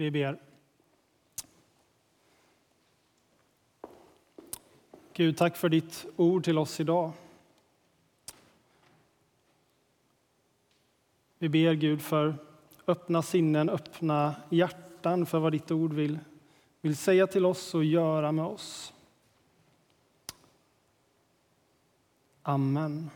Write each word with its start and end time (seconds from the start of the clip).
Vi 0.00 0.10
ber. 0.10 0.38
Gud, 5.12 5.36
tack 5.36 5.56
för 5.56 5.68
ditt 5.68 6.06
ord 6.16 6.44
till 6.44 6.58
oss 6.58 6.80
idag. 6.80 7.12
Vi 11.38 11.48
ber 11.48 11.74
Gud 11.74 12.02
för 12.02 12.34
öppna 12.86 13.22
sinnen, 13.22 13.70
öppna 13.70 14.34
hjärtan 14.50 15.26
för 15.26 15.38
vad 15.38 15.52
ditt 15.52 15.70
ord 15.70 15.92
vill, 15.92 16.18
vill 16.80 16.96
säga 16.96 17.26
till 17.26 17.46
oss 17.46 17.74
och 17.74 17.84
göra 17.84 18.32
med 18.32 18.44
oss. 18.44 18.92
Amen. 22.42 23.10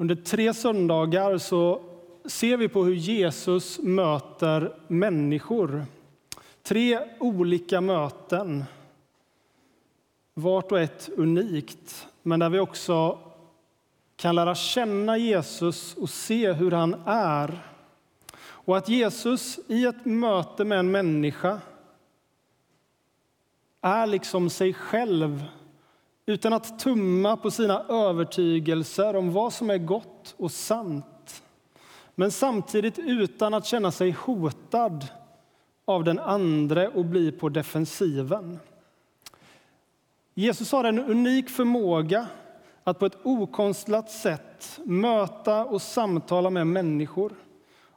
Under 0.00 0.14
tre 0.14 0.54
söndagar 0.54 1.38
så 1.38 1.80
ser 2.24 2.56
vi 2.56 2.68
på 2.68 2.84
hur 2.84 2.94
Jesus 2.94 3.78
möter 3.78 4.76
människor. 4.88 5.84
Tre 6.62 7.00
olika 7.18 7.80
möten, 7.80 8.64
vart 10.34 10.72
och 10.72 10.80
ett 10.80 11.10
unikt, 11.16 12.08
men 12.22 12.40
där 12.40 12.48
vi 12.48 12.58
också 12.58 13.18
kan 14.16 14.34
lära 14.34 14.54
känna 14.54 15.18
Jesus 15.18 15.96
och 15.96 16.10
se 16.10 16.52
hur 16.52 16.70
han 16.70 17.02
är. 17.06 17.62
Och 18.40 18.76
att 18.76 18.88
Jesus 18.88 19.58
i 19.68 19.84
ett 19.84 20.04
möte 20.04 20.64
med 20.64 20.78
en 20.78 20.90
människa 20.90 21.60
är 23.80 24.06
liksom 24.06 24.50
sig 24.50 24.74
själv 24.74 25.44
utan 26.26 26.52
att 26.52 26.78
tumma 26.78 27.36
på 27.36 27.50
sina 27.50 27.84
övertygelser 27.88 29.16
om 29.16 29.32
vad 29.32 29.52
som 29.52 29.70
är 29.70 29.78
gott 29.78 30.34
och 30.36 30.52
sant. 30.52 31.42
Men 32.14 32.30
samtidigt 32.30 32.98
utan 32.98 33.54
att 33.54 33.66
känna 33.66 33.92
sig 33.92 34.10
hotad 34.10 35.06
av 35.84 36.04
den 36.04 36.18
andre 36.18 36.88
och 36.88 37.04
bli 37.04 37.32
på 37.32 37.48
defensiven. 37.48 38.58
Jesus 40.34 40.72
har 40.72 40.84
en 40.84 40.98
unik 40.98 41.50
förmåga 41.50 42.26
att 42.84 42.98
på 42.98 43.06
ett 43.06 43.18
okonstlat 43.22 44.10
sätt 44.10 44.80
möta 44.84 45.64
och 45.64 45.82
samtala 45.82 46.50
med 46.50 46.66
människor. 46.66 47.32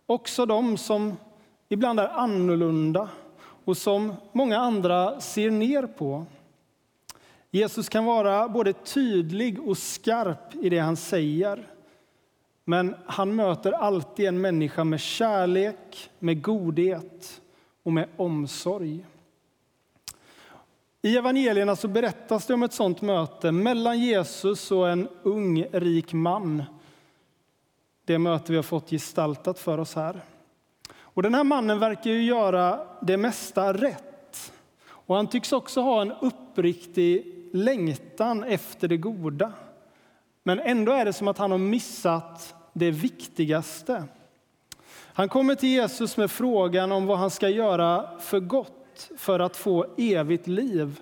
Också 0.06 0.46
de 0.46 0.78
som 0.78 1.18
ibland 1.70 2.00
är 2.00 2.08
annorlunda 2.08 3.10
och 3.66 3.78
som 3.78 4.14
många 4.32 4.58
andra 4.58 5.20
ser 5.20 5.52
ner 5.52 5.88
på. 5.88 6.26
Jesus 7.56 7.90
kan 7.90 8.06
vara 8.06 8.50
både 8.50 8.74
tydlig 8.74 9.68
och 9.68 9.78
skarp 9.78 10.56
i 10.62 10.70
det 10.70 10.80
han 10.80 10.96
säger. 10.96 11.68
Men 12.66 12.96
han 13.06 13.36
möter 13.36 13.72
alltid 13.72 14.26
en 14.26 14.42
människa 14.42 14.84
med 14.84 15.00
kärlek, 15.00 16.10
med 16.20 16.42
godhet 16.42 17.42
och 17.84 17.94
med 17.94 18.10
omsorg. 18.18 19.06
I 21.02 21.18
evangelierna 21.18 21.76
så 21.76 21.88
berättas 21.88 22.46
det 22.46 22.54
om 22.54 22.64
ett 22.64 22.74
sådant 22.74 23.02
möte 23.02 23.52
mellan 23.52 24.00
Jesus 24.00 24.72
och 24.72 24.90
en 24.90 25.08
ung, 25.24 25.64
rik 25.72 26.14
man. 26.14 26.64
Det 28.06 28.20
möte 28.20 28.52
vi 28.52 28.56
har 28.56 28.64
fått 28.64 28.90
gestaltat 28.90 29.60
för 29.60 29.78
oss 29.78 29.96
här. 29.96 30.22
Och 30.96 31.24
den 31.24 31.34
här 31.34 31.44
mannen 31.44 31.80
verkar 31.80 32.12
ju 32.12 32.24
göra 32.24 32.88
det 33.02 33.18
mesta 33.18 33.74
rätt. 33.74 34.54
Och 34.86 35.16
han 35.16 35.28
tycks 35.28 35.54
också 35.54 35.82
ha 35.82 36.02
en 36.02 36.12
uppriktig 36.12 37.40
längtan 37.54 38.44
efter 38.44 38.88
det 38.88 38.98
goda. 38.98 39.54
Men 40.44 40.60
ändå 40.60 40.92
är 40.92 41.06
det 41.06 41.14
som 41.14 41.28
att 41.28 41.38
han 41.38 41.52
har 41.52 41.58
missat 41.58 42.56
det 42.74 42.92
viktigaste. 42.92 44.04
Han 44.90 45.30
kommer 45.30 45.56
till 45.56 45.70
Jesus 45.70 46.18
med 46.18 46.32
frågan 46.32 46.92
om 46.92 47.06
vad 47.06 47.18
han 47.18 47.30
ska 47.30 47.50
göra 47.50 48.20
för 48.20 48.40
gott 48.40 49.12
för 49.18 49.40
att 49.40 49.58
få 49.58 49.86
evigt 49.98 50.48
liv. 50.48 51.02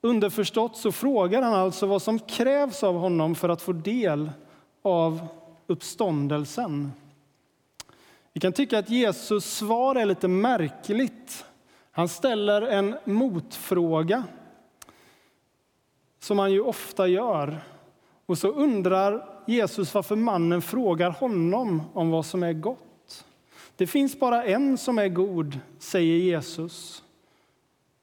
Underförstått 0.00 0.76
så 0.76 0.92
frågar 0.92 1.42
han 1.42 1.54
alltså 1.54 1.86
vad 1.86 2.02
som 2.02 2.18
krävs 2.18 2.82
av 2.82 2.94
honom 2.94 3.34
för 3.34 3.48
att 3.48 3.62
få 3.62 3.72
del 3.72 4.30
av 4.82 5.26
uppståndelsen. 5.66 6.92
Vi 8.32 8.40
kan 8.40 8.52
tycka 8.52 8.78
att 8.78 8.90
Jesus 8.90 9.44
svar 9.44 9.96
är 9.96 10.06
lite 10.06 10.28
märkligt. 10.28 11.44
Han 11.90 12.08
ställer 12.08 12.62
en 12.62 12.96
motfråga 13.04 14.24
som 16.22 16.38
han 16.38 16.52
ju 16.52 16.60
ofta 16.60 17.08
gör. 17.08 17.60
Och 18.26 18.38
så 18.38 18.48
undrar 18.48 19.28
Jesus 19.46 19.94
varför 19.94 20.16
mannen 20.16 20.62
frågar 20.62 21.10
honom 21.10 21.82
om 21.94 22.10
vad 22.10 22.26
som 22.26 22.42
är 22.42 22.52
gott. 22.52 23.24
Det 23.76 23.86
finns 23.86 24.20
bara 24.20 24.44
en 24.44 24.78
som 24.78 24.98
är 24.98 25.08
god, 25.08 25.58
säger 25.78 26.16
Jesus. 26.16 27.02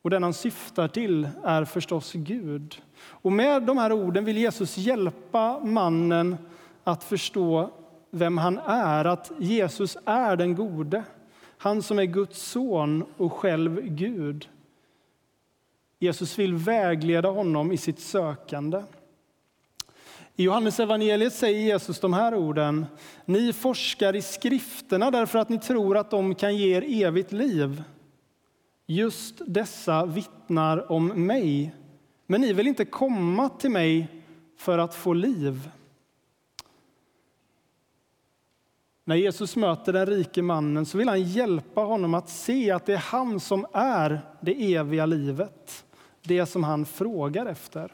Och 0.02 0.10
den 0.10 0.24
han 0.24 0.34
syftar 0.34 0.88
till 0.88 1.30
är 1.44 1.66
förstås 1.66 2.14
Gud. 2.14 2.82
Och 3.02 3.32
med 3.32 3.64
de 3.64 3.78
här 3.78 3.92
orden 3.92 4.26
vill 4.26 4.38
Jesus 4.38 4.78
hjälpa 4.78 5.60
mannen 5.60 6.38
att 6.84 7.04
förstå 7.04 7.70
vem 8.10 8.38
han 8.38 8.58
är, 8.58 9.06
att 9.06 9.32
Jesus 9.38 9.98
är 10.06 10.36
den 10.36 10.56
gode. 10.56 11.04
Han 11.58 11.82
som 11.82 12.00
är 12.00 12.06
Guds 12.06 12.42
son 12.42 13.04
och 13.18 13.34
själv 13.34 13.82
Gud. 13.82 14.50
Jesus 16.00 16.40
vill 16.40 16.54
vägleda 16.54 17.30
honom 17.30 17.72
i 17.72 17.78
sitt 17.78 18.00
sökande. 18.00 18.84
I 20.36 20.44
Johannes 20.44 20.80
evangeliet 20.80 21.34
säger 21.34 21.60
Jesus 21.60 22.00
de 22.00 22.14
här 22.14 22.36
orden. 22.36 22.86
Ni 23.26 23.54
forskar 23.54 24.16
i 24.16 24.22
skrifterna 24.22 25.12
därför 25.12 25.40
att 25.40 25.50
ni 25.50 25.60
tror 25.60 25.98
att 25.98 26.12
de 26.12 26.36
kan 26.36 26.58
ge 26.58 26.78
er 26.78 27.06
evigt 27.06 27.32
liv. 27.32 27.84
Just 28.86 29.42
dessa 29.48 30.06
vittnar 30.06 30.92
om 30.92 31.08
mig, 31.08 31.76
men 32.28 32.42
ni 32.42 32.54
vill 32.54 32.68
inte 32.68 32.86
komma 32.86 33.50
till 33.50 33.72
mig 33.72 34.08
för 34.58 34.78
att 34.78 34.96
få 34.96 35.14
liv. 35.14 35.70
När 39.06 39.16
Jesus 39.16 39.56
möter 39.56 39.94
den 39.94 40.06
rike 40.06 40.42
mannen 40.42 40.86
så 40.86 40.98
vill 40.98 41.10
han 41.10 41.24
hjälpa 41.24 41.82
honom 41.82 42.14
att 42.14 42.30
se 42.30 42.72
att 42.72 42.86
det 42.86 42.94
är 42.94 42.98
han 42.98 43.40
som 43.40 43.66
är 43.74 44.22
det 44.42 44.74
eviga 44.76 45.06
livet 45.06 45.86
det 46.22 46.46
som 46.46 46.64
han 46.64 46.86
frågar 46.86 47.46
efter. 47.46 47.92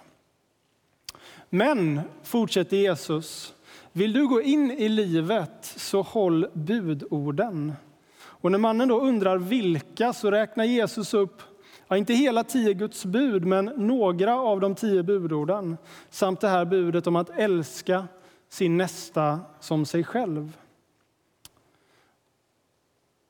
Men, 1.49 2.01
fortsätter 2.23 2.77
Jesus, 2.77 3.53
vill 3.91 4.13
du 4.13 4.27
gå 4.27 4.41
in 4.41 4.71
i 4.71 4.89
livet 4.89 5.73
så 5.75 6.01
håll 6.01 6.47
budorden. 6.53 7.73
Och 8.17 8.51
när 8.51 8.59
mannen 8.59 8.87
då 8.87 9.01
undrar 9.01 9.37
vilka 9.37 10.13
så 10.13 10.31
räknar 10.31 10.63
Jesus 10.63 11.13
upp, 11.13 11.41
ja, 11.87 11.97
inte 11.97 12.13
hela 12.13 12.43
tio 12.43 12.73
Guds 12.73 13.05
bud, 13.05 13.45
men 13.45 13.65
några 13.65 14.39
av 14.39 14.59
de 14.59 14.75
tio 14.75 15.03
budorden 15.03 15.77
samt 16.09 16.41
det 16.41 16.47
här 16.47 16.65
budet 16.65 17.07
om 17.07 17.15
att 17.15 17.29
älska 17.29 18.07
sin 18.49 18.77
nästa 18.77 19.39
som 19.59 19.85
sig 19.85 20.03
själv. 20.03 20.57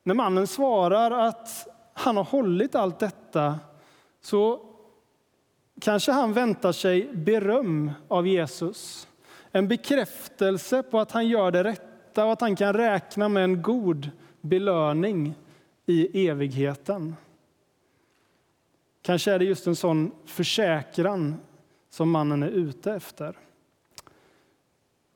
När 0.02 0.14
mannen 0.14 0.46
svarar 0.46 1.10
att 1.10 1.68
han 1.92 2.16
har 2.16 2.24
hållit 2.24 2.74
allt 2.74 2.98
detta 2.98 3.58
så 4.20 4.65
Kanske 5.80 6.12
han 6.12 6.32
väntar 6.32 6.72
sig 6.72 7.08
beröm 7.12 7.90
av 8.08 8.26
Jesus. 8.26 9.08
En 9.52 9.68
bekräftelse 9.68 10.82
på 10.82 11.00
att 11.00 11.12
han 11.12 11.28
gör 11.28 11.50
det 11.50 11.64
rätta 11.64 12.24
och 12.24 12.32
att 12.32 12.40
han 12.40 12.56
kan 12.56 12.72
räkna 12.72 13.28
med 13.28 13.44
en 13.44 13.62
god 13.62 14.10
belöning 14.40 15.34
i 15.86 16.28
evigheten. 16.28 17.16
Kanske 19.02 19.32
är 19.32 19.38
det 19.38 19.44
just 19.44 19.66
en 19.66 19.76
sån 19.76 20.12
försäkran 20.24 21.36
som 21.90 22.10
mannen 22.10 22.42
är 22.42 22.48
ute 22.48 22.92
efter. 22.92 23.38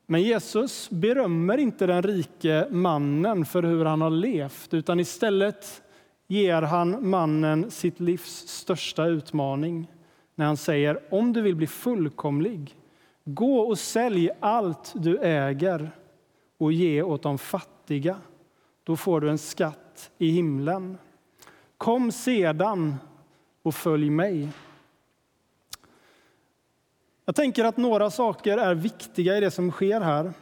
Men 0.07 0.23
Jesus 0.23 0.91
berömmer 0.91 1.59
inte 1.59 1.87
den 1.87 2.03
rike 2.03 2.67
mannen 2.71 3.45
för 3.45 3.63
hur 3.63 3.85
han 3.85 4.01
har 4.01 4.11
levt 4.11 4.75
utan 4.75 5.01
istället 5.01 5.83
ger 6.27 6.63
han 6.63 7.09
mannen 7.09 7.71
sitt 7.71 8.01
livs 8.01 8.49
största 8.49 9.07
utmaning 9.07 9.89
när 10.41 10.47
han 10.47 10.57
säger 10.57 11.01
om 11.11 11.33
du 11.33 11.43
vill 11.43 11.57
bli 11.57 11.67
fullkomlig, 11.67 12.77
gå 13.25 13.61
och 13.61 13.79
sälj 13.79 14.31
allt 14.41 14.93
du 14.97 15.19
äger 15.19 15.91
och 16.59 16.73
ge 16.73 17.03
åt 17.03 17.23
de 17.23 17.39
fattiga. 17.39 18.17
Då 18.85 18.97
får 18.97 19.21
du 19.21 19.31
en 19.31 19.39
skatt 19.39 20.11
i 20.19 20.31
himlen. 20.31 20.99
Kom 21.77 22.13
sedan 22.13 22.97
och 23.63 23.75
följ 23.75 24.11
mig. 24.11 24.49
Jag 27.25 27.35
tänker 27.35 27.65
att 27.65 27.77
några 27.77 28.11
saker 28.11 28.59
är 28.59 28.75
viktiga 28.75 29.37
i 29.37 29.41
det 29.41 29.51
som 29.51 29.71
sker 29.71 30.01
här. 30.01 30.33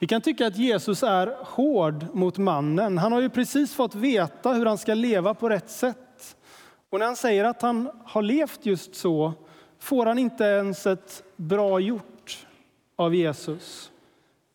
Vi 0.00 0.06
kan 0.06 0.20
tycka 0.20 0.46
att 0.46 0.56
Jesus 0.56 1.02
är 1.02 1.36
hård 1.44 2.06
mot 2.12 2.38
mannen. 2.38 2.98
Han 2.98 3.12
har 3.12 3.20
ju 3.20 3.30
precis 3.30 3.74
fått 3.74 3.94
veta 3.94 4.52
hur 4.52 4.66
han 4.66 4.78
ska 4.78 4.94
leva 4.94 5.34
på 5.34 5.48
rätt 5.48 5.70
sätt. 5.70 6.07
Och 6.90 6.98
när 6.98 7.06
han 7.06 7.16
säger 7.16 7.44
att 7.44 7.62
han 7.62 7.90
har 8.04 8.22
levt 8.22 8.66
just 8.66 8.94
så 8.94 9.32
får 9.78 10.06
han 10.06 10.18
inte 10.18 10.44
ens 10.44 10.86
ett 10.86 11.22
bra 11.36 11.80
gjort. 11.80 12.46
av 12.96 13.14
Jesus. 13.14 13.90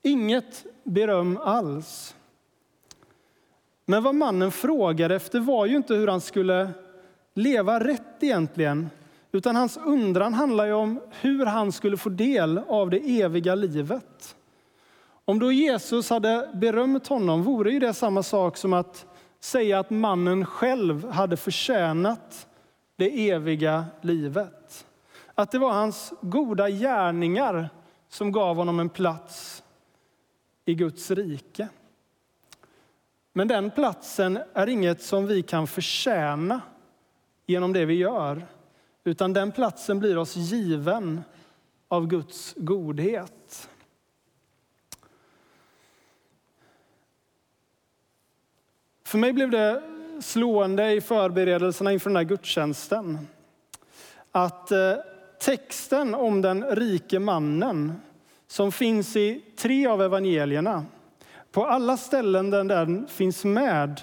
Inget 0.01 0.65
beröm 0.83 1.38
alls. 1.38 2.15
Men 3.85 4.03
vad 4.03 4.15
mannen 4.15 4.51
frågade 4.51 5.15
efter 5.15 5.39
var 5.39 5.65
ju 5.65 5.75
inte 5.75 5.95
hur 5.95 6.07
han 6.07 6.21
skulle 6.21 6.71
leva 7.33 7.80
rätt 7.80 8.24
egentligen, 8.24 8.89
utan 9.31 9.56
hans 9.56 9.77
undran 9.77 10.33
handlar 10.33 10.65
ju 10.65 10.74
om 10.74 11.00
hur 11.21 11.45
han 11.45 11.71
skulle 11.71 11.97
få 11.97 12.09
del 12.09 12.57
av 12.57 12.89
det 12.89 13.21
eviga 13.21 13.56
livet. 13.56 14.35
Om 15.25 15.39
då 15.39 15.51
Jesus 15.51 16.09
hade 16.09 16.50
berömt 16.53 17.07
honom 17.07 17.44
vore 17.44 17.71
ju 17.71 17.80
det 17.80 17.94
samma 17.94 18.24
sak 18.24 18.57
som 18.57 18.74
att 18.74 19.06
säga 19.44 19.80
att 19.80 19.90
mannen 19.90 20.45
själv 20.45 21.10
hade 21.10 21.38
förtjänat 21.38 22.48
det 22.95 23.30
eviga 23.30 23.86
livet. 24.01 24.86
Att 25.36 25.51
det 25.51 25.60
var 25.60 25.72
hans 25.72 26.13
goda 26.22 26.69
gärningar 26.69 27.69
som 28.10 28.31
gav 28.31 28.56
honom 28.56 28.80
en 28.80 28.90
plats 28.90 29.63
i 30.66 30.74
Guds 30.74 31.12
rike. 31.12 31.68
Men 33.34 33.48
den 33.48 33.72
platsen 33.72 34.40
är 34.54 34.68
inget 34.68 35.04
som 35.04 35.28
vi 35.28 35.42
kan 35.42 35.68
förtjäna 35.68 36.62
genom 37.45 37.74
det 37.74 37.86
vi 37.86 37.94
gör, 37.94 38.48
utan 39.04 39.34
den 39.34 39.51
platsen 39.51 40.00
blir 40.00 40.18
oss 40.18 40.36
given 40.36 41.24
av 41.88 42.07
Guds 42.07 42.54
godhet. 42.57 43.69
För 49.13 49.18
mig 49.18 49.33
blev 49.33 49.50
det 49.50 49.81
slående 50.19 50.92
i 50.92 51.01
förberedelserna 51.01 51.94
inför 51.94 52.10
den 52.10 52.18
här 52.18 52.24
gudstjänsten 52.24 53.27
att 54.31 54.71
eh, 54.71 54.94
texten 55.39 56.15
om 56.15 56.42
den 56.42 56.63
rike 56.75 57.19
mannen 57.19 58.01
som 58.48 58.71
finns 58.71 59.15
i 59.15 59.42
tre 59.57 59.88
av 59.88 60.01
evangelierna, 60.01 60.86
på 61.51 61.65
alla 61.65 61.98
ställen 61.98 62.50
där 62.50 62.63
den 62.63 63.07
finns 63.07 63.45
med 63.45 64.01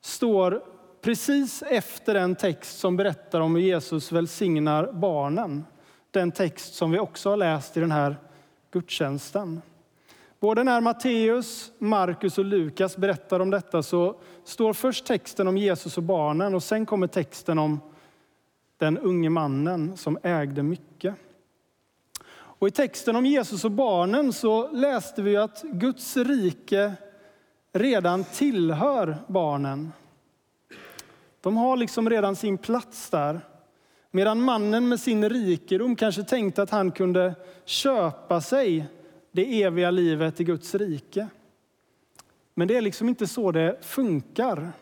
står 0.00 0.62
precis 1.02 1.62
efter 1.62 2.14
den 2.14 2.34
text 2.34 2.78
som 2.78 2.96
berättar 2.96 3.40
om 3.40 3.54
hur 3.54 3.62
Jesus 3.62 4.12
välsignar 4.12 4.92
barnen. 4.92 5.64
Den 6.10 6.32
text 6.32 6.74
som 6.74 6.90
vi 6.90 6.98
också 6.98 7.30
har 7.30 7.36
läst 7.36 7.76
i 7.76 7.80
den 7.80 7.92
här 7.92 8.16
gudstjänsten. 8.70 9.62
Både 10.42 10.64
när 10.64 10.80
Matteus, 10.80 11.72
Markus 11.78 12.38
och 12.38 12.44
Lukas 12.44 12.96
berättar 12.96 13.40
om 13.40 13.50
detta 13.50 13.82
så 13.82 14.16
står 14.44 14.72
först 14.72 15.06
texten 15.06 15.48
om 15.48 15.56
Jesus 15.56 15.96
och 15.96 16.02
barnen 16.02 16.54
och 16.54 16.62
sen 16.62 16.86
kommer 16.86 17.06
texten 17.06 17.58
om 17.58 17.80
den 18.76 18.98
unge 18.98 19.30
mannen 19.30 19.96
som 19.96 20.18
ägde 20.22 20.62
mycket. 20.62 21.14
Och 22.32 22.68
I 22.68 22.70
texten 22.70 23.16
om 23.16 23.26
Jesus 23.26 23.64
och 23.64 23.70
barnen 23.70 24.32
så 24.32 24.70
läste 24.72 25.22
vi 25.22 25.36
att 25.36 25.62
Guds 25.62 26.16
rike 26.16 26.92
redan 27.72 28.24
tillhör 28.24 29.16
barnen. 29.26 29.92
De 31.40 31.56
har 31.56 31.76
liksom 31.76 32.10
redan 32.10 32.36
sin 32.36 32.58
plats 32.58 33.10
där. 33.10 33.40
Medan 34.10 34.40
mannen 34.40 34.88
med 34.88 35.00
sin 35.00 35.28
rikedom 35.28 35.96
kanske 35.96 36.22
tänkte 36.22 36.62
att 36.62 36.70
han 36.70 36.90
kunde 36.90 37.34
köpa 37.64 38.40
sig 38.40 38.88
det 39.32 39.62
eviga 39.62 39.90
livet 39.90 40.40
i 40.40 40.44
Guds 40.44 40.74
rike. 40.74 41.28
Men 42.54 42.68
det 42.68 42.76
är 42.76 42.80
liksom 42.80 43.08
inte 43.08 43.26
så 43.26 43.52
det 43.52 43.78
funkar. 43.80 44.72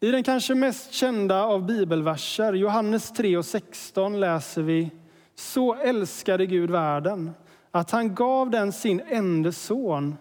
I 0.00 0.10
den 0.10 0.22
kanske 0.22 0.54
mest 0.54 0.92
kända 0.92 1.44
av 1.44 1.66
bibelverser, 1.66 2.52
Johannes 2.52 3.10
3 3.10 3.36
och 3.36 3.44
16, 3.44 4.20
läser 4.20 4.62
vi 4.62 4.90
Så 5.34 5.74
älskade 5.74 6.46
Gud 6.46 6.70
världen 6.70 7.30
att 7.70 7.90
han 7.90 8.14
gav 8.14 8.50
den 8.50 8.72
sin 8.72 9.00
enda 9.08 9.52
son 9.52 10.16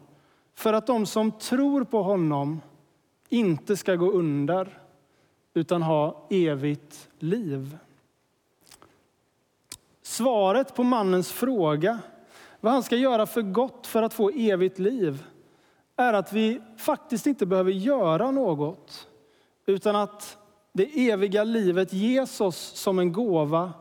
för 0.55 0.73
att 0.73 0.87
de 0.87 1.05
som 1.05 1.31
tror 1.31 1.83
på 1.83 2.03
honom 2.03 2.61
inte 3.29 3.77
ska 3.77 3.95
gå 3.95 4.11
under 4.11 4.81
utan 5.53 5.81
ha 5.81 6.27
evigt 6.29 7.09
liv. 7.19 7.77
Svaret 10.17 10.75
på 10.75 10.83
mannens 10.83 11.31
fråga 11.31 11.99
vad 12.59 12.73
han 12.73 12.83
ska 12.83 12.95
göra 12.95 13.25
för 13.25 13.41
gott 13.41 13.87
för 13.87 14.03
att 14.03 14.13
få 14.13 14.29
evigt 14.29 14.79
liv 14.79 15.23
är 15.95 16.13
att 16.13 16.33
vi 16.33 16.61
faktiskt 16.77 17.27
inte 17.27 17.45
behöver 17.45 17.71
göra 17.71 18.31
något 18.31 19.07
utan 19.65 19.95
att 19.95 20.37
det 20.73 21.09
eviga 21.09 21.43
livet 21.43 21.93
ges 21.93 22.41
oss 22.41 22.57
som 22.57 22.99
en 22.99 23.13
gåva 23.13 23.73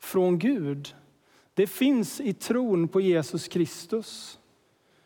från 0.00 0.38
Gud. 0.38 0.94
Det 1.54 1.66
finns 1.66 2.20
i 2.20 2.32
tron 2.32 2.88
på 2.88 3.00
Jesus 3.00 3.48
Kristus. 3.48 4.38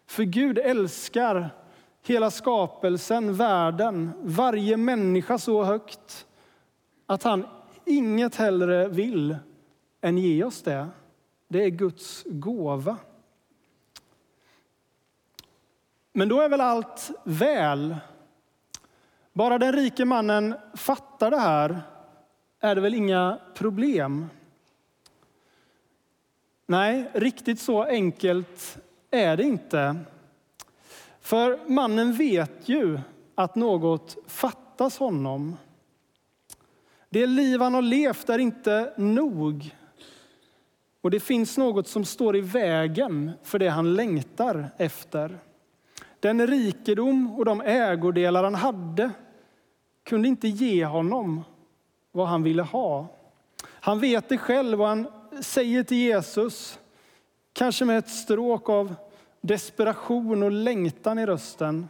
För 0.07 0.23
Gud 0.23 0.59
älskar 0.59 1.51
hela 2.03 2.31
skapelsen, 2.31 3.35
världen, 3.35 4.13
varje 4.23 4.77
människa 4.77 5.39
så 5.39 5.65
högt 5.65 6.27
att 7.07 7.23
han 7.23 7.47
inget 7.85 8.37
hellre 8.37 8.89
vill 8.89 9.37
än 10.07 10.19
ge 10.19 10.45
oss 10.45 10.63
det. 10.63 10.89
Det 11.49 11.65
är 11.65 11.69
Guds 11.69 12.25
gåva. 12.27 12.97
Men 16.13 16.29
då 16.29 16.41
är 16.41 16.49
väl 16.49 16.61
allt 16.61 17.11
väl? 17.25 17.97
Bara 19.33 19.59
den 19.59 19.73
rike 19.73 20.05
mannen 20.05 20.55
fattar 20.75 21.31
det 21.31 21.39
här 21.39 21.83
är 22.61 22.75
det 22.75 22.81
väl 22.81 22.95
inga 22.95 23.39
problem? 23.55 24.29
Nej, 26.67 27.11
riktigt 27.13 27.61
så 27.61 27.83
enkelt 27.83 28.79
är 29.11 29.37
det 29.37 29.43
inte. 29.43 29.97
För 31.21 31.59
mannen 31.67 32.13
vet 32.13 32.69
ju 32.69 33.01
att 33.35 33.55
något 33.55 34.17
fattas 34.27 34.99
honom. 34.99 35.57
Det 37.09 37.27
liv 37.27 37.61
han 37.61 37.75
har 37.75 37.83
levt 37.83 38.29
är 38.29 38.39
inte 38.39 38.93
nog. 38.97 39.75
Och 41.07 41.11
det 41.11 41.21
finns 41.21 41.59
något 41.59 41.89
som 41.89 42.05
står 42.05 42.37
i 42.37 42.41
vägen 42.41 43.33
för 43.43 43.59
det 43.59 43.69
han 43.69 43.95
längtar 43.95 44.71
efter. 44.77 45.39
Den 46.21 46.47
rikedom 46.47 47.35
och 47.39 47.45
de 47.45 47.61
ägodelar 47.61 48.45
han 48.45 48.55
hade 48.55 49.11
kunde 50.05 50.29
inte 50.29 50.49
ge 50.49 50.85
honom 50.85 51.45
vad 52.13 52.29
han 52.29 52.43
ville 52.43 52.63
ha. 52.63 53.07
Han 53.65 54.01
vet 54.01 54.29
det 54.29 54.39
själv 54.39 54.81
och 54.83 54.89
han 54.89 55.07
säger 55.41 55.83
till 55.83 55.97
Jesus, 55.97 56.79
kanske 57.53 57.85
med 57.85 57.99
ett 57.99 58.11
stråk 58.11 58.69
av 58.69 58.95
desperation 59.41 60.43
och 60.43 60.53
längtan 60.53 61.19
i 61.19 61.27
rösten. 61.27 61.89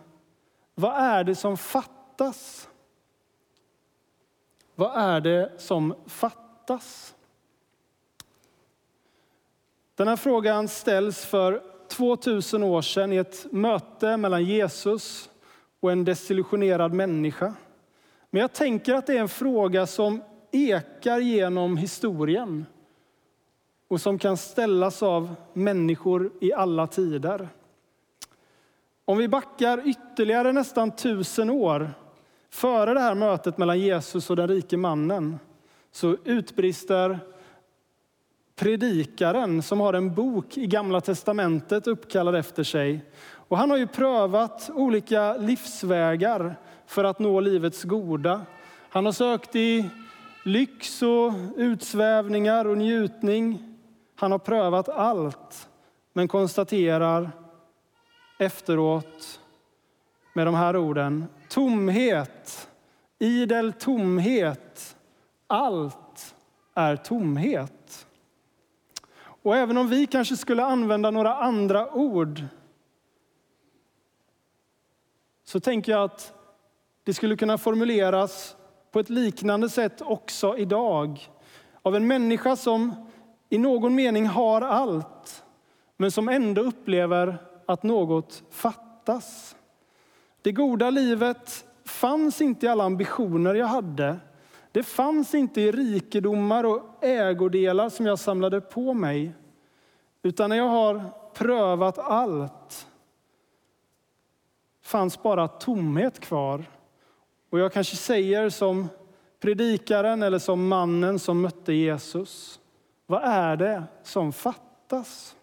Vad 0.74 0.94
är 0.94 1.24
det 1.24 1.34
som 1.34 1.56
fattas? 1.56 2.68
Vad 4.74 4.96
är 4.96 5.20
det 5.20 5.52
som 5.58 5.94
fattas? 6.06 7.15
Den 9.96 10.08
här 10.08 10.16
frågan 10.16 10.68
ställs 10.68 11.24
för 11.24 11.62
2000 11.88 12.62
år 12.62 12.82
sedan 12.82 13.12
i 13.12 13.16
ett 13.16 13.46
möte 13.52 14.16
mellan 14.16 14.44
Jesus 14.44 15.30
och 15.80 15.92
en 15.92 16.04
desillusionerad 16.04 16.92
människa. 16.92 17.54
Men 18.30 18.40
jag 18.40 18.52
tänker 18.52 18.94
att 18.94 19.06
det 19.06 19.16
är 19.16 19.20
en 19.20 19.28
fråga 19.28 19.86
som 19.86 20.22
ekar 20.52 21.18
genom 21.18 21.76
historien 21.76 22.66
och 23.88 24.00
som 24.00 24.18
kan 24.18 24.36
ställas 24.36 25.02
av 25.02 25.34
människor 25.52 26.32
i 26.40 26.52
alla 26.52 26.86
tider. 26.86 27.48
Om 29.04 29.18
vi 29.18 29.28
backar 29.28 29.88
ytterligare 29.88 30.52
nästan 30.52 30.90
tusen 30.90 31.50
år 31.50 31.90
före 32.50 32.94
det 32.94 33.00
här 33.00 33.14
mötet 33.14 33.58
mellan 33.58 33.80
Jesus 33.80 34.30
och 34.30 34.36
den 34.36 34.48
rike 34.48 34.76
mannen 34.76 35.38
så 35.92 36.16
utbrister 36.24 37.18
predikaren 38.56 39.62
som 39.62 39.80
har 39.80 39.92
en 39.92 40.14
bok 40.14 40.58
i 40.58 40.66
Gamla 40.66 41.00
testamentet 41.00 41.86
uppkallad 41.86 42.36
efter 42.36 42.64
sig. 42.64 43.04
Och 43.48 43.58
han 43.58 43.70
har 43.70 43.76
ju 43.76 43.86
prövat 43.86 44.70
olika 44.74 45.36
livsvägar 45.36 46.56
för 46.86 47.04
att 47.04 47.18
nå 47.18 47.40
livets 47.40 47.84
goda. 47.84 48.40
Han 48.88 49.04
har 49.04 49.12
sökt 49.12 49.56
i 49.56 49.90
lyx 50.44 51.02
och 51.02 51.32
utsvävningar 51.56 52.64
och 52.64 52.78
njutning. 52.78 53.74
Han 54.16 54.32
har 54.32 54.38
prövat 54.38 54.88
allt, 54.88 55.68
men 56.12 56.28
konstaterar 56.28 57.30
efteråt 58.38 59.40
med 60.32 60.46
de 60.46 60.54
här 60.54 60.76
orden. 60.76 61.24
Tomhet, 61.48 62.68
idel 63.18 63.72
tomhet, 63.72 64.96
allt 65.46 66.34
är 66.74 66.96
tomhet. 66.96 67.75
Och 69.46 69.56
även 69.56 69.76
om 69.76 69.88
vi 69.88 70.06
kanske 70.06 70.36
skulle 70.36 70.64
använda 70.64 71.10
några 71.10 71.34
andra 71.34 71.92
ord 71.92 72.42
så 75.44 75.60
tänker 75.60 75.92
jag 75.92 76.02
att 76.02 76.32
det 77.04 77.14
skulle 77.14 77.36
kunna 77.36 77.58
formuleras 77.58 78.56
på 78.90 79.00
ett 79.00 79.10
liknande 79.10 79.68
sätt 79.68 80.02
också 80.02 80.58
idag 80.58 81.28
av 81.82 81.96
en 81.96 82.06
människa 82.06 82.56
som 82.56 83.08
i 83.48 83.58
någon 83.58 83.94
mening 83.94 84.26
har 84.26 84.60
allt, 84.62 85.44
men 85.96 86.10
som 86.10 86.28
ändå 86.28 86.62
upplever 86.62 87.38
att 87.66 87.82
något 87.82 88.42
fattas. 88.50 89.56
Det 90.42 90.52
goda 90.52 90.90
livet 90.90 91.64
fanns 91.84 92.40
inte 92.40 92.66
i 92.66 92.68
alla 92.68 92.84
ambitioner 92.84 93.54
jag 93.54 93.66
hade. 93.66 94.16
Det 94.76 94.82
fanns 94.82 95.34
inte 95.34 95.60
i 95.60 95.72
rikedomar 95.72 96.64
och 96.64 97.04
ägodelar 97.04 97.88
som 97.88 98.06
jag 98.06 98.18
samlade 98.18 98.60
på 98.60 98.94
mig. 98.94 99.32
Utan 100.22 100.50
när 100.50 100.56
jag 100.56 100.68
har 100.68 101.10
prövat 101.34 101.98
allt 101.98 102.86
fanns 104.82 105.22
bara 105.22 105.48
tomhet 105.48 106.20
kvar. 106.20 106.64
Och 107.50 107.58
jag 107.58 107.72
kanske 107.72 107.96
säger 107.96 108.50
som 108.50 108.88
predikaren 109.40 110.22
eller 110.22 110.38
som 110.38 110.68
mannen 110.68 111.18
som 111.18 111.40
mötte 111.40 111.72
Jesus. 111.72 112.60
Vad 113.06 113.22
är 113.22 113.56
det 113.56 113.82
som 114.02 114.32
fattas? 114.32 115.36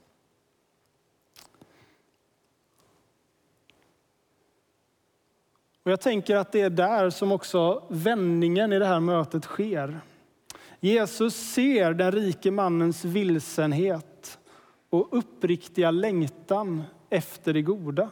Och 5.84 5.92
jag 5.92 6.02
tänker 6.02 6.36
att 6.36 6.52
det 6.52 6.62
är 6.62 6.70
där 6.70 7.10
som 7.10 7.32
också 7.32 7.84
vändningen 7.90 8.74
i 8.74 8.80
det 8.80 8.86
här 8.86 9.00
mötet 9.00 9.44
sker. 9.44 10.02
Jesus 10.80 11.36
ser 11.36 11.94
den 11.94 12.12
rike 12.12 12.52
mannens 12.52 13.06
vilsenhet 13.06 14.40
och 14.90 15.08
uppriktiga 15.12 15.92
längtan 15.92 16.84
efter 17.10 17.54
det 17.54 17.62
goda. 17.62 18.10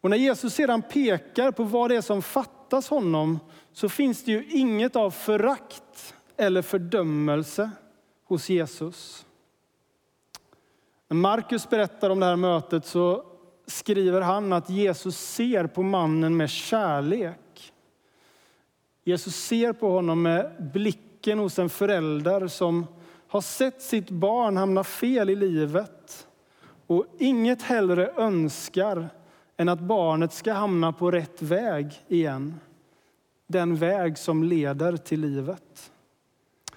Och 0.00 0.10
när 0.10 0.16
Jesus 0.16 0.54
sedan 0.54 0.82
pekar 0.82 1.50
på 1.50 1.64
vad 1.64 1.90
det 1.90 1.96
är 1.96 2.00
som 2.00 2.22
fattas 2.22 2.88
honom 2.88 3.38
så 3.72 3.88
finns 3.88 4.24
det 4.24 4.32
ju 4.32 4.44
inget 4.50 4.96
av 4.96 5.10
förakt 5.10 6.14
eller 6.36 6.62
fördömelse 6.62 7.70
hos 8.24 8.48
Jesus. 8.48 9.26
När 11.08 11.16
Markus 11.16 11.70
berättar 11.70 12.10
om 12.10 12.20
det 12.20 12.26
här 12.26 12.36
mötet 12.36 12.86
så 12.86 13.29
skriver 13.70 14.20
han 14.20 14.52
att 14.52 14.70
Jesus 14.70 15.18
ser 15.18 15.66
på 15.66 15.82
mannen 15.82 16.36
med 16.36 16.50
kärlek. 16.50 17.72
Jesus 19.04 19.36
ser 19.36 19.72
på 19.72 19.90
honom 19.90 20.22
med 20.22 20.70
blicken 20.72 21.38
hos 21.38 21.58
en 21.58 21.70
förälder 21.70 22.48
som 22.48 22.86
har 23.28 23.40
sett 23.40 23.82
sitt 23.82 24.10
barn 24.10 24.56
hamna 24.56 24.84
fel 24.84 25.30
i 25.30 25.36
livet 25.36 26.26
och 26.86 27.06
inget 27.18 27.62
hellre 27.62 28.12
önskar 28.16 29.08
än 29.56 29.68
att 29.68 29.80
barnet 29.80 30.32
ska 30.32 30.52
hamna 30.52 30.92
på 30.92 31.10
rätt 31.10 31.42
väg 31.42 32.04
igen. 32.08 32.60
Den 33.46 33.76
väg 33.76 34.18
som 34.18 34.44
leder 34.44 34.96
till 34.96 35.20
livet. 35.20 35.92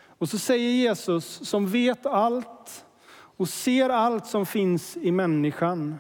Och 0.06 0.30
så 0.30 0.38
säger 0.38 0.70
Jesus, 0.70 1.50
som 1.50 1.68
vet 1.68 2.06
allt 2.06 2.86
och 3.16 3.50
ser 3.50 3.90
allt 3.90 4.26
som 4.28 4.46
finns 4.46 4.98
i 4.98 5.12
människan. 5.12 5.98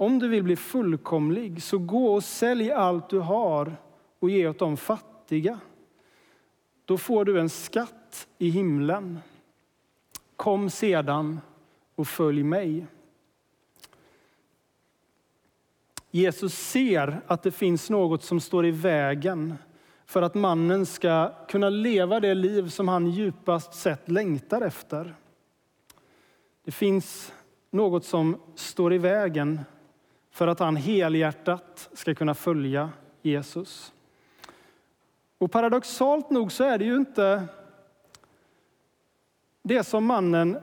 Om 0.00 0.18
du 0.18 0.28
vill 0.28 0.42
bli 0.42 0.56
fullkomlig, 0.56 1.62
så 1.62 1.78
gå 1.78 2.14
och 2.14 2.24
sälj 2.24 2.72
allt 2.72 3.10
du 3.10 3.18
har 3.18 3.76
och 4.18 4.30
ge 4.30 4.48
åt 4.48 4.58
de 4.58 4.76
fattiga. 4.76 5.60
Då 6.84 6.98
får 6.98 7.24
du 7.24 7.40
en 7.40 7.48
skatt 7.48 8.28
i 8.38 8.48
himlen. 8.48 9.18
Kom 10.36 10.70
sedan 10.70 11.40
och 11.94 12.08
följ 12.08 12.42
mig. 12.42 12.86
Jesus 16.10 16.54
ser 16.54 17.20
att 17.26 17.42
det 17.42 17.50
finns 17.50 17.90
något 17.90 18.22
som 18.22 18.40
står 18.40 18.66
i 18.66 18.70
vägen 18.70 19.54
för 20.06 20.22
att 20.22 20.34
mannen 20.34 20.86
ska 20.86 21.32
kunna 21.48 21.70
leva 21.70 22.20
det 22.20 22.34
liv 22.34 22.68
som 22.68 22.88
han 22.88 23.06
djupast 23.06 23.74
sett 23.74 24.08
längtar 24.10 24.60
efter. 24.60 25.14
Det 26.64 26.72
finns 26.72 27.32
något 27.70 28.04
som 28.04 28.40
står 28.54 28.94
i 28.94 28.98
vägen 28.98 29.60
för 30.30 30.46
att 30.46 30.58
han 30.58 30.76
helhjärtat 30.76 31.88
ska 31.92 32.14
kunna 32.14 32.34
följa 32.34 32.90
Jesus. 33.22 33.92
Och 35.38 35.52
paradoxalt 35.52 36.30
nog 36.30 36.52
så 36.52 36.64
är 36.64 36.78
det 36.78 36.84
ju 36.84 36.96
inte 36.96 37.48
det 39.62 39.84
som 39.84 40.04
mannen 40.04 40.58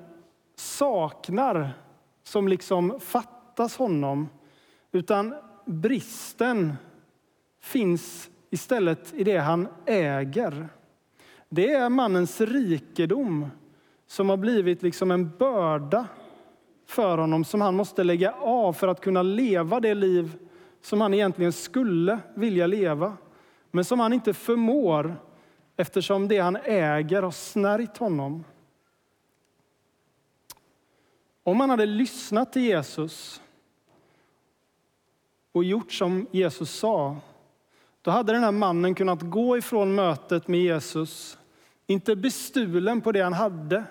saknar 0.55 1.73
som 2.23 2.47
liksom 2.47 2.99
fattas 2.99 3.77
honom, 3.77 4.29
utan 4.91 5.35
bristen 5.65 6.73
finns 7.59 8.29
istället 8.49 9.13
i 9.13 9.23
det 9.23 9.37
han 9.37 9.67
äger. 9.85 10.69
Det 11.49 11.73
är 11.73 11.89
mannens 11.89 12.41
rikedom 12.41 13.49
som 14.07 14.29
har 14.29 14.37
blivit 14.37 14.83
liksom 14.83 15.11
en 15.11 15.37
börda 15.37 16.07
för 16.85 17.17
honom 17.17 17.45
som 17.45 17.61
han 17.61 17.75
måste 17.75 18.03
lägga 18.03 18.31
av 18.31 18.73
för 18.73 18.87
att 18.87 19.01
kunna 19.01 19.23
leva 19.23 19.79
det 19.79 19.93
liv 19.93 20.37
som 20.81 21.01
han 21.01 21.13
egentligen 21.13 21.53
skulle 21.53 22.19
vilja 22.35 22.67
leva, 22.67 23.17
men 23.71 23.85
som 23.85 23.99
han 23.99 24.13
inte 24.13 24.33
förmår 24.33 25.15
eftersom 25.75 26.27
det 26.27 26.39
han 26.39 26.55
äger 26.63 27.21
har 27.21 27.31
snärjt 27.31 27.97
honom. 27.97 28.43
Om 31.43 31.59
han 31.59 31.69
hade 31.69 31.85
lyssnat 31.85 32.53
till 32.53 32.61
Jesus 32.61 33.41
och 35.51 35.63
gjort 35.63 35.91
som 35.91 36.27
Jesus 36.31 36.71
sa, 36.71 37.17
då 38.01 38.11
hade 38.11 38.33
den 38.33 38.43
här 38.43 38.51
mannen 38.51 38.95
kunnat 38.95 39.21
gå 39.21 39.57
ifrån 39.57 39.95
mötet 39.95 40.47
med 40.47 40.59
Jesus, 40.59 41.37
inte 41.87 42.15
bestulen 42.15 43.01
på 43.01 43.11
det 43.11 43.21
han 43.21 43.33
hade, 43.33 43.83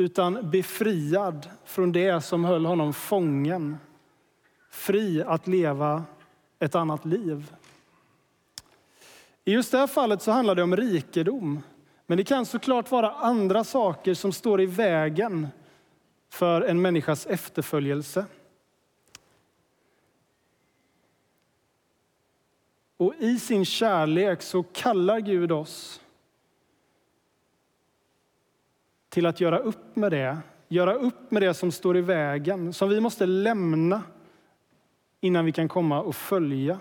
utan 0.00 0.50
befriad 0.50 1.48
från 1.64 1.92
det 1.92 2.20
som 2.20 2.44
höll 2.44 2.66
honom 2.66 2.92
fången. 2.92 3.76
Fri 4.70 5.22
att 5.26 5.46
leva 5.46 6.04
ett 6.58 6.74
annat 6.74 7.04
liv. 7.04 7.52
I 9.44 9.52
just 9.52 9.72
det 9.72 9.78
här 9.78 9.86
fallet 9.86 10.22
så 10.22 10.30
handlar 10.30 10.54
det 10.54 10.62
om 10.62 10.76
rikedom. 10.76 11.62
Men 12.06 12.18
det 12.18 12.24
kan 12.24 12.46
såklart 12.46 12.90
vara 12.90 13.12
andra 13.12 13.64
saker 13.64 14.14
som 14.14 14.32
står 14.32 14.60
i 14.60 14.66
vägen 14.66 15.48
för 16.28 16.62
en 16.62 16.82
människas 16.82 17.26
efterföljelse. 17.26 18.24
Och 22.96 23.14
i 23.18 23.38
sin 23.38 23.64
kärlek 23.64 24.42
så 24.42 24.62
kallar 24.62 25.20
Gud 25.20 25.52
oss 25.52 25.99
till 29.10 29.26
att 29.26 29.40
göra 29.40 29.58
upp 29.58 29.96
med 29.96 30.12
det. 30.12 30.38
Göra 30.68 30.94
upp 30.94 31.30
med 31.30 31.42
det 31.42 31.54
som 31.54 31.72
står 31.72 31.96
i 31.96 32.00
vägen, 32.00 32.72
som 32.72 32.88
vi 32.88 33.00
måste 33.00 33.26
lämna 33.26 34.02
innan 35.20 35.44
vi 35.44 35.52
kan 35.52 35.68
komma 35.68 36.02
och 36.02 36.16
följa. 36.16 36.78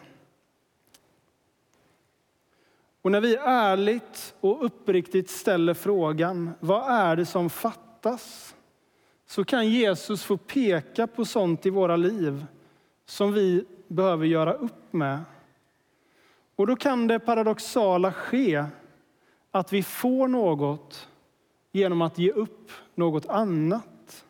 Och 3.01 3.11
när 3.11 3.21
vi 3.21 3.35
ärligt 3.35 4.35
och 4.39 4.65
uppriktigt 4.65 5.29
ställer 5.29 5.73
frågan, 5.73 6.51
vad 6.59 6.91
är 6.91 7.15
det 7.15 7.25
som 7.25 7.49
fattas? 7.49 8.55
Så 9.25 9.43
kan 9.43 9.69
Jesus 9.69 10.23
få 10.23 10.37
peka 10.37 11.07
på 11.07 11.25
sånt 11.25 11.65
i 11.65 11.69
våra 11.69 11.95
liv 11.95 12.45
som 13.05 13.33
vi 13.33 13.65
behöver 13.87 14.25
göra 14.25 14.53
upp 14.53 14.93
med. 14.93 15.19
Och 16.55 16.67
då 16.67 16.75
kan 16.75 17.07
det 17.07 17.19
paradoxala 17.19 18.13
ske 18.13 18.65
att 19.51 19.73
vi 19.73 19.83
får 19.83 20.27
något 20.27 21.07
genom 21.71 22.01
att 22.01 22.17
ge 22.17 22.31
upp 22.31 22.71
något 22.95 23.25
annat. 23.25 24.25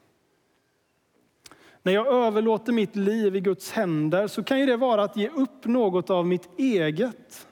När 1.84 1.94
jag 1.94 2.08
överlåter 2.08 2.74
mitt 2.74 2.96
liv 2.96 3.36
i 3.36 3.40
Guds 3.40 3.72
händer 3.72 4.28
så 4.28 4.44
kan 4.44 4.60
ju 4.60 4.66
det 4.66 4.78
vara 4.78 5.04
att 5.04 5.18
ge 5.18 5.30
upp 5.30 5.66
något 5.66 6.10
av 6.10 6.28
mitt 6.28 6.50
eget. 6.60 7.48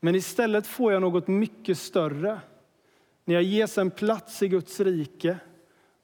Men 0.00 0.14
istället 0.14 0.66
får 0.66 0.92
jag 0.92 1.02
något 1.02 1.28
mycket 1.28 1.78
större. 1.78 2.40
När 3.24 3.34
jag 3.34 3.42
ges 3.42 3.78
en 3.78 3.90
plats 3.90 4.42
i 4.42 4.48
Guds 4.48 4.80
rike 4.80 5.38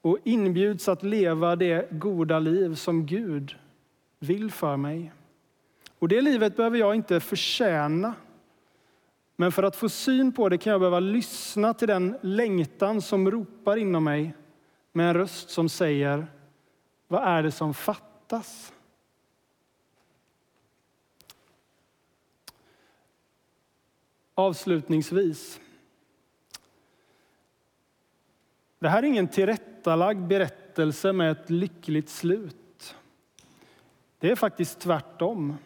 och 0.00 0.18
inbjuds 0.24 0.88
att 0.88 1.02
leva 1.02 1.56
det 1.56 1.90
goda 1.90 2.38
liv 2.38 2.74
som 2.74 3.06
Gud 3.06 3.56
vill 4.18 4.50
för 4.50 4.76
mig. 4.76 5.12
Och 5.98 6.08
det 6.08 6.20
livet 6.20 6.56
behöver 6.56 6.78
jag 6.78 6.94
inte 6.94 7.20
förtjäna. 7.20 8.14
Men 9.40 9.52
för 9.52 9.62
att 9.62 9.76
få 9.76 9.88
syn 9.88 10.32
på 10.32 10.48
det 10.48 10.58
kan 10.58 10.70
jag 10.70 10.80
behöva 10.80 11.00
lyssna 11.00 11.74
till 11.74 11.88
den 11.88 12.18
längtan 12.20 13.02
som 13.02 13.30
ropar 13.30 13.76
inom 13.76 14.04
mig 14.04 14.34
med 14.92 15.08
en 15.08 15.14
röst 15.14 15.50
som 15.50 15.68
säger, 15.68 16.26
vad 17.08 17.22
är 17.22 17.42
det 17.42 17.50
som 17.50 17.74
fattas? 17.74 18.72
Avslutningsvis. 24.34 25.60
Det 28.78 28.88
här 28.88 29.02
är 29.02 29.06
ingen 29.06 29.28
tillrättalagd 29.28 30.26
berättelse 30.26 31.12
med 31.12 31.30
ett 31.30 31.50
lyckligt 31.50 32.08
slut. 32.08 32.96
Det 34.18 34.30
är 34.30 34.36
faktiskt 34.36 34.80
tvärtom. 34.80 35.56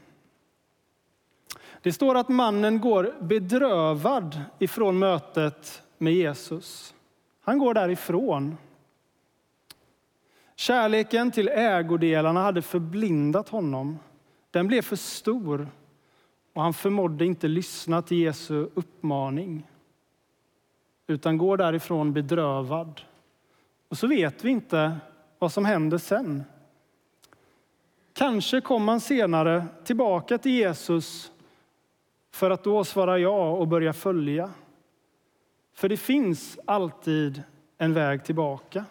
Det 1.85 1.93
står 1.93 2.15
att 2.15 2.29
mannen 2.29 2.81
går 2.81 3.15
bedrövad 3.21 4.41
ifrån 4.59 4.99
mötet 4.99 5.83
med 5.99 6.15
Jesus. 6.15 6.95
Han 7.41 7.59
går 7.59 7.75
därifrån. 7.75 8.57
Kärleken 10.57 11.31
till 11.31 11.49
ägodelarna 11.49 12.43
hade 12.43 12.63
förblindat 12.63 13.49
honom. 13.49 13.99
Den 14.51 14.67
blev 14.67 14.83
för 14.83 14.97
stor 14.97 15.69
och 16.53 16.63
han 16.63 16.75
förmådde 16.75 17.25
inte 17.25 17.49
lyssna 17.49 18.03
till 18.03 18.19
Jesu 18.19 18.69
uppmaning 18.75 19.67
utan 21.07 21.39
går 21.39 21.57
därifrån 21.57 22.13
bedrövad. 22.13 23.01
Och 23.89 23.99
så 23.99 24.07
vet 24.07 24.45
vi 24.45 24.51
inte 24.51 24.97
vad 25.39 25.53
som 25.53 25.65
händer 25.65 25.99
sen. 25.99 26.45
Kanske 28.13 28.61
kommer 28.61 28.93
han 28.93 29.01
senare 29.01 29.67
tillbaka 29.85 30.39
till 30.39 30.53
Jesus 30.53 31.31
för 32.35 32.51
att 32.51 32.65
då 32.65 32.85
svara 32.85 33.19
ja 33.19 33.51
och 33.51 33.69
börja 33.69 33.93
följa. 33.93 34.51
För 35.75 35.89
det 35.89 35.97
finns 35.97 36.59
alltid 36.65 37.43
en 37.79 37.95
väg 37.95 38.25
tillbaka. 38.25 38.85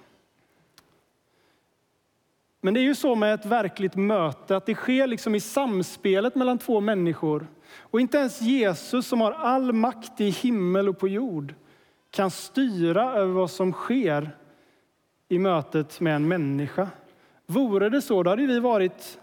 Men 2.61 2.73
det 2.73 2.79
är 2.79 2.83
ju 2.83 2.95
så 2.95 3.15
med 3.15 3.33
ett 3.33 3.45
verkligt 3.45 3.95
möte 3.95 4.57
att 4.57 4.65
det 4.65 4.75
sker 4.75 5.07
liksom 5.07 5.35
i 5.35 5.39
samspelet 5.39 6.35
mellan 6.35 6.57
två 6.57 6.81
människor. 6.81 7.47
Och 7.77 8.01
inte 8.01 8.17
ens 8.17 8.41
Jesus 8.41 9.07
som 9.07 9.21
har 9.21 9.31
all 9.31 9.73
makt 9.73 10.21
i 10.21 10.29
himmel 10.29 10.89
och 10.89 10.99
på 10.99 11.07
jord 11.07 11.53
kan 12.11 12.31
styra 12.31 13.13
över 13.13 13.33
vad 13.33 13.51
som 13.51 13.71
sker 13.71 14.37
i 15.27 15.39
mötet 15.39 15.99
med 15.99 16.15
en 16.15 16.27
människa. 16.27 16.87
Vore 17.45 17.89
det 17.89 18.01
så, 18.01 18.23
då 18.23 18.29
hade 18.29 18.47
vi 18.47 18.59
varit 18.59 19.19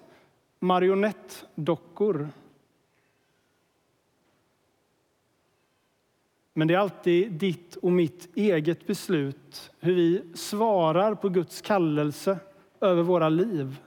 marionettdockor. 0.59 2.29
Men 6.55 6.69
det 6.69 6.75
är 6.75 6.79
alltid 6.79 7.33
ditt 7.33 7.77
och 7.77 7.93
mitt 7.93 8.37
eget 8.37 8.87
beslut 8.87 9.71
hur 9.81 9.95
vi 9.95 10.23
svarar 10.35 11.15
på 11.15 11.29
Guds 11.29 11.61
kallelse 11.61 12.39
över 12.81 13.03
våra 13.03 13.29
liv. 13.29 13.81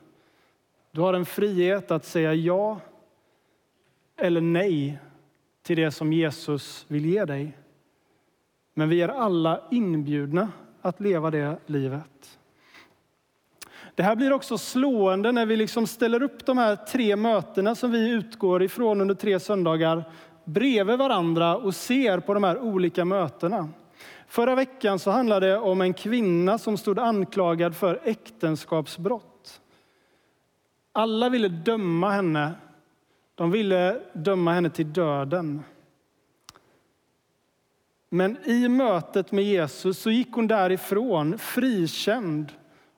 Du 0.92 1.02
har 1.02 1.14
en 1.14 1.26
frihet 1.26 1.92
att 1.92 2.06
säga 2.06 2.34
ja 2.34 2.80
eller 4.18 4.42
nej 4.42 5.00
till 5.64 5.78
det 5.78 5.92
som 5.92 6.14
Jesus 6.14 6.86
vill 6.88 7.06
ge 7.06 7.26
dig. 7.26 7.58
Men 8.74 8.90
vi 8.90 9.02
är 9.02 9.10
alla 9.10 9.64
inbjudna 9.72 10.52
att 10.82 11.00
leva 11.00 11.32
det 11.32 11.58
livet. 11.66 12.40
Det 13.96 14.04
här 14.04 14.16
blir 14.16 14.34
också 14.34 14.58
slående 14.58 15.32
när 15.32 15.46
vi 15.46 15.56
liksom 15.56 15.88
ställer 15.88 16.24
upp 16.24 16.46
de 16.46 16.58
här 16.58 16.76
tre 16.76 17.16
mötena 17.16 17.76
som 17.76 17.92
vi 17.92 18.10
utgår 18.10 18.64
ifrån 18.64 19.02
under 19.02 19.16
tre 19.16 19.40
söndagar 19.40 20.04
bredvid 20.46 20.98
varandra 20.98 21.58
och 21.58 21.76
ser 21.76 22.20
på 22.20 22.34
de 22.34 22.44
här 22.44 22.60
olika 22.60 23.06
mötena. 23.06 23.70
Förra 24.28 24.56
veckan 24.56 25.00
så 25.00 25.12
handlade 25.12 25.48
det 25.48 25.58
om 25.58 25.82
en 25.82 25.94
kvinna 25.94 26.58
som 26.58 26.78
stod 26.78 27.00
anklagad 27.00 27.76
för 27.76 28.00
äktenskapsbrott. 28.04 29.62
Alla 30.92 31.30
ville 31.30 31.48
döma 31.48 32.12
henne. 32.12 32.52
De 33.36 33.52
ville 33.52 34.00
döma 34.14 34.54
henne 34.54 34.70
till 34.70 34.94
döden. 34.94 35.64
Men 38.10 38.38
i 38.46 38.68
mötet 38.68 39.32
med 39.32 39.44
Jesus 39.44 40.00
så 40.00 40.12
gick 40.12 40.32
hon 40.32 40.48
därifrån 40.48 41.38
frikänd 41.38 42.52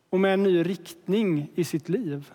och 0.09 0.19
med 0.19 0.33
en 0.33 0.43
ny 0.43 0.63
riktning 0.63 1.51
i 1.55 1.63
sitt 1.63 1.89
liv. 1.89 2.31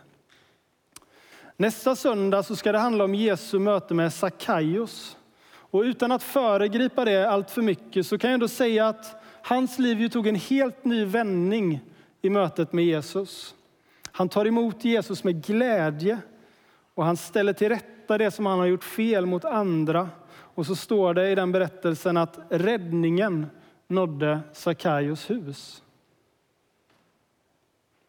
Nästa 1.61 1.97
söndag 1.97 2.43
så 2.43 2.57
ska 2.57 2.73
det 2.73 2.79
handla 2.79 3.05
om 3.05 3.14
Jesu 3.14 3.59
möte 3.59 3.95
med 3.95 4.12
Sackaios. 4.12 5.17
Och 5.52 5.81
utan 5.81 6.12
att 6.12 6.23
föregripa 6.23 7.05
det 7.05 7.31
allt 7.31 7.50
för 7.50 7.62
mycket 7.62 8.07
så 8.07 8.19
kan 8.19 8.31
jag 8.31 8.35
ändå 8.35 8.49
säga 8.49 8.88
att 8.88 9.23
hans 9.43 9.79
liv 9.79 10.09
tog 10.09 10.26
en 10.26 10.35
helt 10.35 10.85
ny 10.85 11.05
vändning 11.05 11.81
i 12.23 12.31
mötet 12.31 12.73
med 12.73 12.85
Jesus. 12.85 13.55
Han 14.12 14.29
tar 14.29 14.47
emot 14.47 14.85
Jesus 14.85 15.25
med 15.25 15.47
glädje 15.47 16.19
och 16.95 17.04
han 17.04 17.17
ställer 17.17 17.52
till 17.52 17.69
rätta 17.69 18.19
det 18.19 18.30
som 18.30 18.47
han 18.47 18.58
har 18.58 18.67
gjort 18.67 18.85
fel 18.85 19.26
mot 19.26 19.45
andra. 19.45 20.08
Och 20.54 20.67
så 20.67 20.76
står 20.76 21.15
det 21.15 21.30
i 21.30 21.35
den 21.35 21.52
berättelsen 21.52 22.17
att 22.17 22.39
räddningen 22.49 23.47
nådde 23.89 24.41
Sackaios 24.52 25.30
hus. 25.30 25.82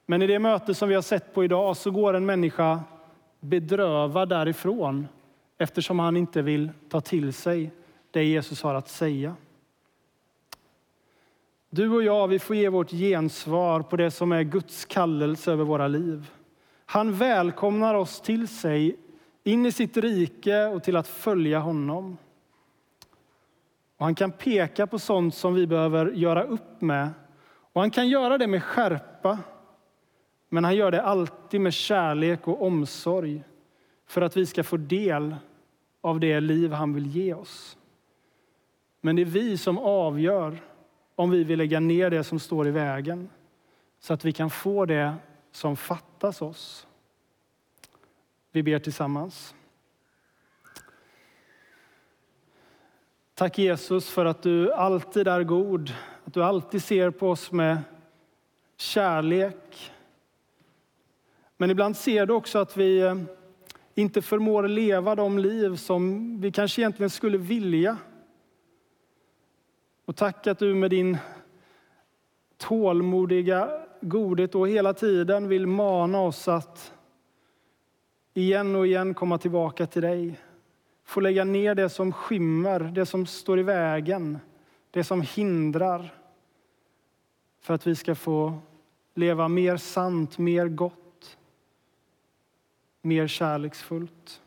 Men 0.05 0.21
i 0.21 0.27
det 0.27 0.39
möte 0.39 0.73
som 0.73 0.89
vi 0.89 0.95
har 0.95 1.01
sett 1.01 1.33
på 1.33 1.43
idag 1.43 1.77
så 1.77 1.91
går 1.91 2.13
en 2.13 2.25
människa 2.25 2.79
bedrövad 3.41 4.29
därifrån 4.29 5.07
eftersom 5.57 5.99
han 5.99 6.17
inte 6.17 6.41
vill 6.41 6.69
ta 6.89 7.01
till 7.01 7.33
sig 7.33 7.71
det 8.11 8.23
Jesus 8.23 8.63
har 8.63 8.75
att 8.75 8.89
säga. 8.89 9.35
Du 11.69 11.89
och 11.89 12.03
jag, 12.03 12.27
vi 12.27 12.39
får 12.39 12.55
ge 12.55 12.69
vårt 12.69 12.91
gensvar 12.91 13.81
på 13.81 13.97
det 13.97 14.11
som 14.11 14.31
är 14.31 14.43
Guds 14.43 14.85
kallelse 14.85 15.51
över 15.51 15.63
våra 15.63 15.87
liv. 15.87 16.31
Han 16.85 17.13
välkomnar 17.13 17.95
oss 17.95 18.21
till 18.21 18.47
sig, 18.47 18.95
in 19.43 19.65
i 19.65 19.71
sitt 19.71 19.97
rike 19.97 20.65
och 20.65 20.83
till 20.83 20.95
att 20.95 21.07
följa 21.07 21.59
honom. 21.59 22.17
Och 23.97 24.05
han 24.05 24.15
kan 24.15 24.31
peka 24.31 24.87
på 24.87 24.99
sånt 24.99 25.35
som 25.35 25.53
vi 25.53 25.67
behöver 25.67 26.11
göra 26.11 26.43
upp 26.43 26.81
med. 26.81 27.09
Och 27.73 27.81
han 27.81 27.91
kan 27.91 28.09
göra 28.09 28.37
det 28.37 28.47
med 28.47 28.63
skärpa, 28.63 29.39
men 30.53 30.63
han 30.63 30.75
gör 30.75 30.91
det 30.91 31.01
alltid 31.01 31.61
med 31.61 31.73
kärlek 31.73 32.47
och 32.47 32.65
omsorg 32.65 33.43
för 34.05 34.21
att 34.21 34.37
vi 34.37 34.45
ska 34.45 34.63
få 34.63 34.77
del 34.77 35.35
av 36.01 36.19
det 36.19 36.39
liv 36.39 36.71
han 36.71 36.93
vill 36.93 37.07
ge 37.07 37.33
oss. 37.33 37.77
Men 39.01 39.15
det 39.15 39.21
är 39.21 39.25
vi 39.25 39.57
som 39.57 39.77
avgör 39.77 40.61
om 41.15 41.29
vi 41.29 41.43
vill 41.43 41.57
lägga 41.57 41.79
ner 41.79 42.09
det 42.09 42.23
som 42.23 42.39
står 42.39 42.67
i 42.67 42.71
vägen 42.71 43.29
så 43.99 44.13
att 44.13 44.25
vi 44.25 44.31
kan 44.31 44.49
få 44.49 44.85
det 44.85 45.15
som 45.51 45.77
fattas 45.77 46.41
oss. 46.41 46.87
Vi 48.51 48.63
ber 48.63 48.79
tillsammans. 48.79 49.55
Tack 53.33 53.57
Jesus 53.57 54.09
för 54.09 54.25
att 54.25 54.41
du 54.41 54.73
alltid 54.73 55.27
är 55.27 55.43
god, 55.43 55.93
att 56.25 56.33
du 56.33 56.43
alltid 56.43 56.83
ser 56.83 57.09
på 57.09 57.29
oss 57.29 57.51
med 57.51 57.77
kärlek. 58.77 59.90
Men 61.61 61.71
ibland 61.71 61.97
ser 61.97 62.25
du 62.25 62.33
också 62.33 62.59
att 62.59 62.77
vi 62.77 62.99
eh, 62.99 63.15
inte 63.95 64.21
förmår 64.21 64.67
leva 64.67 65.15
de 65.15 65.39
liv 65.39 65.75
som 65.75 66.35
vi 66.41 66.51
kanske 66.51 66.81
egentligen 66.81 67.09
skulle 67.09 67.37
vilja. 67.37 67.97
Och 70.05 70.15
tack 70.15 70.47
att 70.47 70.59
du 70.59 70.75
med 70.75 70.89
din 70.89 71.17
tålmodiga 72.57 73.81
godhet 74.01 74.55
och 74.55 74.67
hela 74.67 74.93
tiden 74.93 75.47
vill 75.47 75.67
mana 75.67 76.21
oss 76.21 76.47
att 76.47 76.93
igen 78.33 78.75
och 78.75 78.87
igen 78.87 79.13
komma 79.13 79.37
tillbaka 79.37 79.85
till 79.85 80.01
dig. 80.01 80.39
Få 81.03 81.19
lägga 81.19 81.43
ner 81.43 81.75
det 81.75 81.89
som 81.89 82.11
skymmer, 82.11 82.79
det 82.79 83.05
som 83.05 83.25
står 83.25 83.59
i 83.59 83.63
vägen, 83.63 84.39
det 84.91 85.03
som 85.03 85.21
hindrar. 85.21 86.13
För 87.59 87.73
att 87.73 87.87
vi 87.87 87.95
ska 87.95 88.15
få 88.15 88.53
leva 89.13 89.47
mer 89.47 89.77
sant, 89.77 90.37
mer 90.37 90.67
gott 90.67 91.00
mer 93.01 93.27
kärleksfullt. 93.27 94.41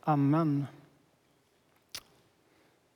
Amen. 0.00 0.66